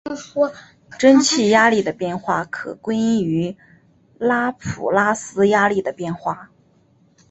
[0.97, 3.55] 蒸气压力的变化可归因于
[4.17, 6.49] 拉普拉斯压力的变化。